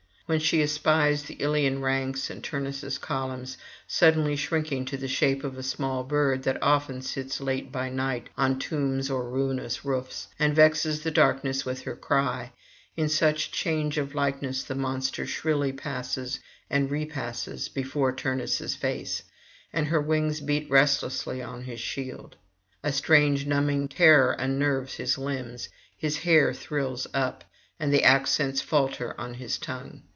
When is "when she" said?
0.27-0.61